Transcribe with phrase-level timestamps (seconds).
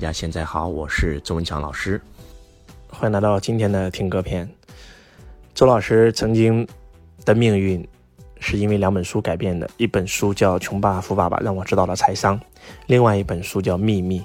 [0.00, 2.00] 大家现在好，我是周文强老师，
[2.88, 4.48] 欢迎来到今天的听歌篇。
[5.54, 6.66] 周老师曾经
[7.26, 7.86] 的命运
[8.38, 12.34] 是因为两本书改变的，一本书叫《穷爸爸富爸爸》，让我知道了财商；
[12.86, 14.20] 另外一本书叫《秘密》。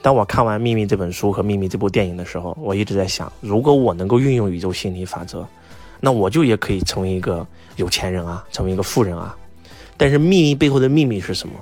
[0.00, 5.44] 当我看完《秘密》这本书和《秘密》这部电影的时候，我一直在想，如果我能够运用宇宙心理法则，
[5.98, 7.44] 那我就也可以成为一个
[7.74, 9.36] 有钱人啊，成为一个富人啊。
[9.96, 11.54] 但是秘密背后的秘密是什么？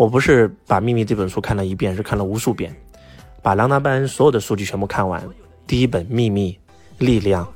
[0.00, 2.74] 我不是把《秘密》这本书看了一遍，是看了无数遍，
[3.42, 5.22] 把朗达·拜恩所有的书籍全部看完。
[5.66, 6.58] 第一本《秘密》、
[7.04, 7.46] 力量、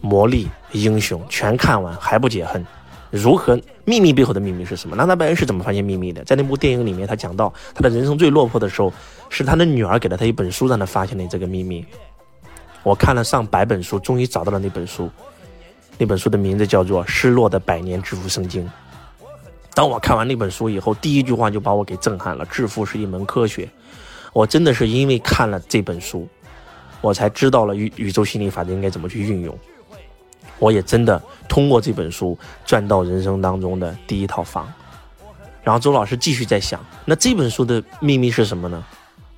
[0.00, 2.66] 魔力、英雄全看完还不解恨，
[3.10, 3.60] 如何？
[3.84, 4.96] 秘密背后的秘密是什么？
[4.96, 6.24] 朗达·拜恩是怎么发现秘密的？
[6.24, 8.90] 在那部电影里面，他讲到他的人生最落魄的时候，
[9.28, 11.84] 是他的女儿给了他一本书，让他发现了这个秘密。
[12.84, 15.10] 我看了上百本书，终于找到了那本书，
[15.98, 18.64] 那本书的名字叫做《失落的百年致富圣经》。
[19.76, 22.46] 当我看完那本书以后，第一句话就把我给震撼了。
[22.46, 23.68] 致富是一门科学，
[24.32, 26.26] 我真的是因为看了这本书，
[27.02, 29.54] 我才知道了宇宇宙心理法则应该怎么去运用。
[30.58, 34.66] 我也真的通过这本书赚到人生当中的第一套房。
[35.62, 38.82] 然后周老师继续在想，那这本书的秘密是什么呢？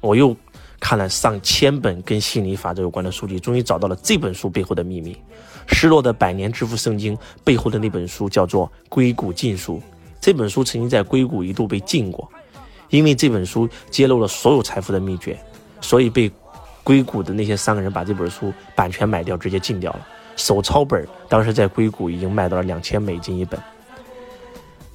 [0.01, 0.37] 我又
[0.79, 5.17] 看了上千本跟心理法则有关的书籍，终于找到了这本书背后的秘密。
[5.67, 9.79] 失落的百年致富圣经背后的那本书叫做《硅谷禁书》。
[10.21, 12.29] 这本书曾经在硅谷一度被禁过，
[12.91, 15.39] 因为这本书揭露了所有财富的秘诀，
[15.81, 16.31] 所以被
[16.83, 20.07] 硅谷的那些商人把这本书版权买掉，直接禁掉了。
[20.37, 23.61] 手抄本当时在硅谷已经卖到了两千美金一本。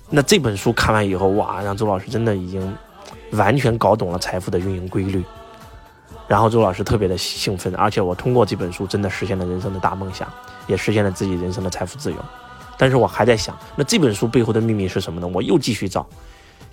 [0.10, 2.76] 那这本书看完以后，哇，让周老师真的已经
[3.32, 5.24] 完全搞懂了财富的运营规律。
[6.28, 10.28] 然后周老师特别的兴奋，而且我通过这本书真的实现了人生的大梦想，
[10.68, 12.18] 也实现了自己人生的财富自由。
[12.78, 15.28] 但是我还在想，那这本书背后的秘密是什么呢？
[15.28, 16.08] 我又继续找，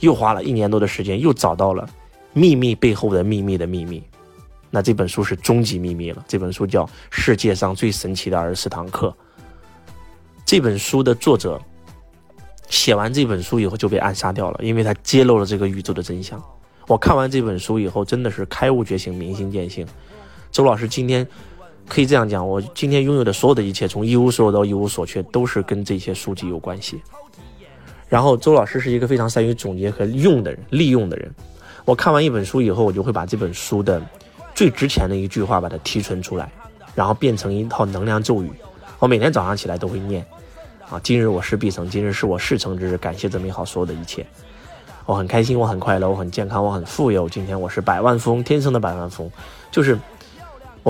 [0.01, 1.89] 又花了一年多的时间，又找到了
[2.33, 4.03] 秘密背后的秘密的秘密。
[4.71, 6.25] 那这本书是终极秘密了。
[6.27, 9.09] 这本书叫《世界上最神奇的二十四堂课》。
[10.45, 11.61] 这本书的作者
[12.69, 16.43] 写完这本书以后就被暗杀掉了，因为他揭露了这个宇宙的真相。
[16.87, 19.87] 我看完这本书以后，真的是开悟觉醒，明心见性。
[20.51, 21.27] 周老师今天。
[21.91, 27.03] 可以这样讲，我今天拥有的所有的一切，从一无所有到一无所缺，都是跟这些书籍有关系。
[28.09, 31.29] 然后，周老师是一个非常善于总结和用的人，利用的人。
[31.85, 34.01] 我看完一本书以后，我就会把这本书的
[34.55, 36.49] 最值钱的一句话把它提纯出来，
[36.95, 38.51] 然后变成一套能量咒语。
[39.01, 40.25] 我每天早上起来都会念：
[40.89, 44.25] 啊，今日我事必成，今日是我事成之日，感谢这美好所有的一切。
[45.07, 47.29] 我很开心，我很快乐，我很健康，我很富有。
[47.29, 49.33] 今天我是百万富翁，天生的百万富翁，
[49.73, 49.99] 就是。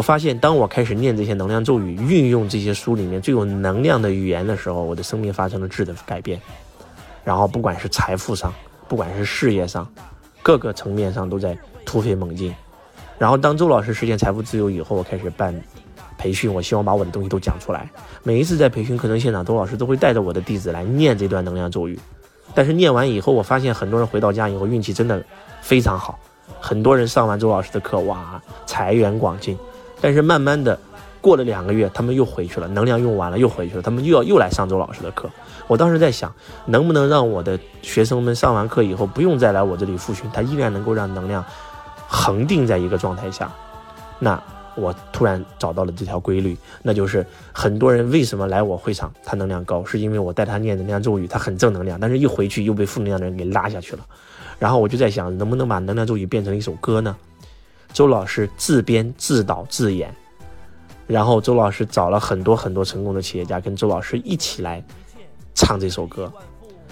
[0.01, 6.41] 我发现，当我开始念这些能量咒语，运用这些书里面最有能量的语言的时候，我的生命发生了质的改变。
[7.23, 8.51] 然后，不管是财富上，
[8.89, 9.87] 不管是事业上，
[10.43, 12.55] 各个层面上都在突飞猛进。
[13.19, 15.55] 然后，当周老师实现财富自由以后，我开始办
[16.17, 17.87] 培训，我希望把我的东西都讲出来。
[18.23, 22.01] 每一次在培训课程现场，周老师都会带着我的弟子来念这段能量咒语。
[22.55, 25.23] 但是念完以后，我发现很多人回到家以后运气真的
[25.61, 26.19] 非常好，
[26.59, 29.59] 很多人上完周老师的课，哇，财源广进。
[30.01, 30.79] 但是慢慢的，
[31.21, 35.29] 过了两个月，他们又回去了，能量用完了又回去了，他们又要又来上周老师的课。
[35.67, 36.35] 我当时在想，
[36.67, 41.45] 能不能让我的学生们上完课以后不用再来我这里复训，他依然能够让能量
[42.09, 43.53] 恒定在一个状态下。
[44.19, 44.43] 那
[44.77, 54.05] 我突然找到了这条规律，那就是很多人为什么来我会场，他能量高，是因为我带他念能量咒语，他很正能量，但是一回去又被负能量的人给拉下去了。
[54.59, 57.17] 然后我就在想，能不能把能量咒语变成一首歌呢？
[57.93, 60.15] 周老师自编自导自演，
[61.07, 64.83] 然后周老师找了很多很多成功的企业家跟周老师一起来
[65.55, 66.33] 唱这首歌，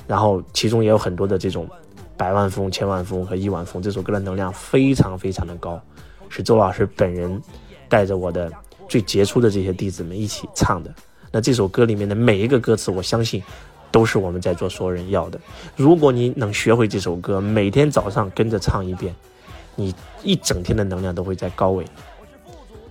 [0.07, 1.69] 然后其中也有很多的这种
[2.17, 3.83] 百万富翁、千万富翁和亿万富翁。
[3.83, 5.81] 这首歌的能量非常非常的高，
[6.29, 7.41] 是周老师本人
[7.89, 8.51] 带着我的
[8.89, 10.93] 最杰出的这些弟子们一起唱的。
[11.31, 13.43] 那这首歌里面的每一个歌词，我相信
[13.93, 15.39] 都是我们在座所有人要的。
[15.77, 19.15] 如果你能学会这首歌，每天早上跟着唱一遍。
[19.79, 19.95] 你
[20.25, 21.87] 一整天的能量都会在高位，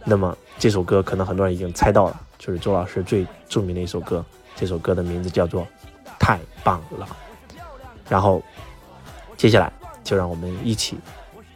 [0.06, 4.23] 那么这首歌可能很多人已经猜到了，就是周老师最著名的一首歌。
[4.56, 5.63] 这首歌的名字叫做
[6.17, 7.06] 《太棒了》。
[8.07, 8.41] 然后
[9.35, 9.69] 接下来
[10.01, 10.97] 就让我们一起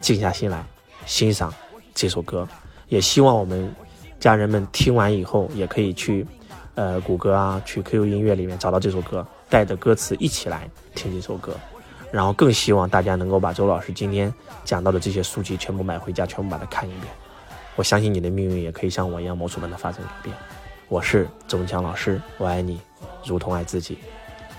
[0.02, 0.62] 静下心来
[1.06, 1.54] 欣赏
[1.96, 2.46] 这首歌。
[2.90, 3.74] 也希望我们
[4.20, 6.28] 家人们听完以后也可以去
[6.76, 11.56] 呃谷歌啊，去 QQ 音乐里面找到这首歌，带着歌词一起来听这首歌。
[12.12, 14.32] 然后更希望大家能够把周老师今天
[14.66, 17.06] 讲到的这些书籍全部买回家，全部把它看一遍。
[17.78, 20.36] 我相信你的命运也可以像我一样，魔术般的发生改变。
[20.90, 22.82] 我是周文强老师，我爱你，
[23.26, 23.98] 如同爱自己。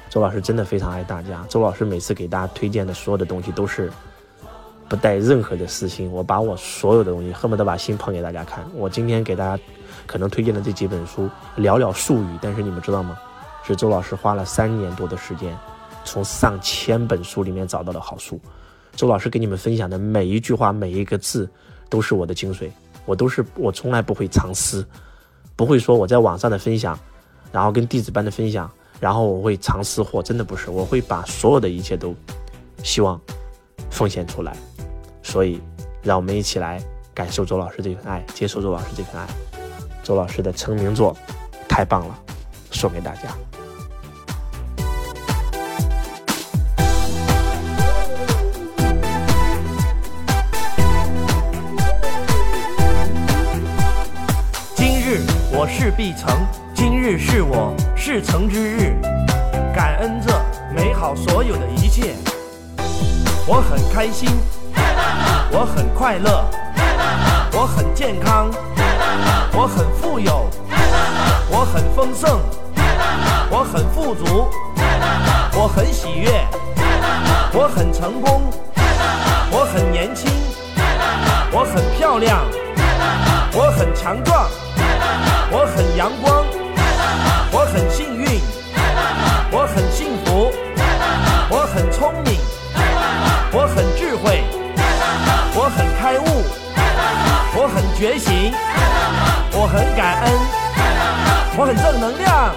[0.08, 1.44] 周老师真的非常爱大家。
[1.49, 3.93] 周老师每次给大家推荐的所有的东西都是
[4.88, 8.64] 不带任何的私心，我把我所有的东西恨不得把心捧给大家看。
[8.75, 9.62] 我今天给大家
[10.06, 11.28] 可能推荐的这几本书
[11.58, 13.19] 寥寥数语，但是你们知道吗？
[13.62, 15.56] 是周老师花了三年多的时间，
[16.04, 18.40] 从上千本书里面找到的好书。
[18.94, 21.49] 周老师给你们分享的每一句话、每一个字，
[21.88, 22.70] 都是我的精髓。
[23.04, 24.87] 我都是我从来不会藏私，
[25.56, 26.99] 不会说我在网上的分享，
[27.50, 28.70] 然后跟弟子班的分享，
[29.00, 30.70] 然后我会藏私货，真的不是。
[30.70, 32.14] 我会把所有的一切都
[32.84, 33.20] 希望
[33.90, 34.56] 奉献出来。
[35.22, 35.60] 所以，
[36.02, 36.81] 让我们一起来
[37.14, 39.26] 感受周老师这份爱，接受周老师这份爱。
[40.05, 41.16] 周老师的成名作
[41.69, 42.19] 太棒了，
[42.70, 43.51] 送给大家。
[55.62, 56.44] 我事必成，
[56.75, 59.00] 今日是我事成之日，
[59.73, 60.32] 感恩这
[60.75, 62.17] 美好所有的一切。
[63.47, 64.29] 我很开心，
[65.53, 66.44] 我很快乐，
[67.53, 68.50] 我很健康，
[69.53, 70.50] 我很富有，
[71.49, 72.41] 我很丰盛，
[87.72, 88.26] 很幸运，
[89.50, 90.52] 我很幸福，
[91.48, 92.38] 我很聪明，
[93.50, 94.44] 我很智慧，
[95.54, 96.44] 我很开悟，
[97.56, 98.52] 我很觉醒，
[99.52, 100.32] 我很感恩，
[101.56, 102.54] 我很正能量。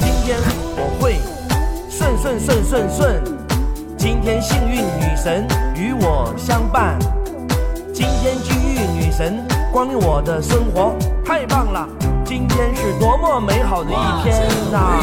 [0.00, 0.38] 今天
[0.78, 1.20] 我会
[1.90, 3.22] 顺顺顺顺顺，
[3.98, 6.98] 今天幸运女神与我相伴，
[7.92, 9.46] 今天机遇女神。
[9.70, 11.86] 光临我的生活太棒了，
[12.36, 15.00] 今天是多么美好的一天呐！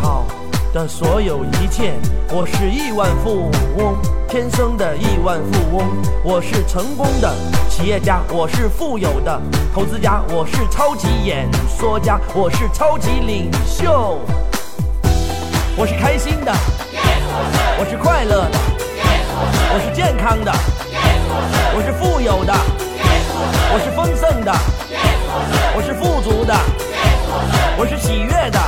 [0.00, 0.24] 好
[0.72, 1.94] 的所有一切，
[2.30, 3.96] 我是亿万富翁，
[4.28, 5.86] 天生的亿万富翁。
[6.22, 7.34] 我是成功的
[7.68, 9.40] 企业家，我是富有的
[9.74, 14.20] 投资家，我是超级演说家，我是超级领袖。
[15.76, 16.52] 我是开心的，
[17.78, 18.58] 我是快乐的，
[19.74, 20.52] 我是健康的，
[21.74, 22.52] 我是富有的，
[23.72, 24.52] 我是丰盛的，
[25.74, 26.54] 我是富足的，
[27.76, 28.58] 我是喜悦的，